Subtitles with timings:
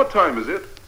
[0.00, 0.79] what time is it?